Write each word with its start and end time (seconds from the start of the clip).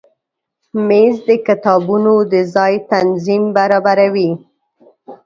مېز 0.87 1.15
د 1.29 1.29
کتابونو 1.47 2.13
د 2.31 2.35
ځای 2.53 2.73
تنظیم 2.91 3.43
برابروي. 3.57 4.31